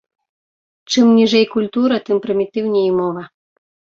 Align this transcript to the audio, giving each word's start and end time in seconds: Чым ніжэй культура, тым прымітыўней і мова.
Чым 0.93 1.09
ніжэй 1.17 1.45
культура, 1.55 1.95
тым 2.09 2.17
прымітыўней 2.25 2.85
і 2.87 2.95
мова. 3.03 3.23